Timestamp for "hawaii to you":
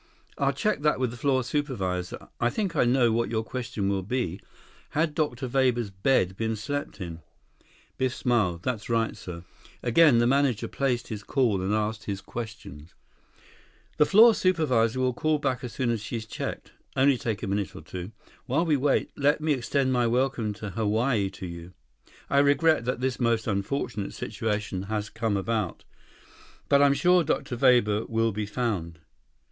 20.71-21.73